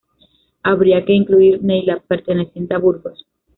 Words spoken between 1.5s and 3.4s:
Neila, perteneciente a Burgos.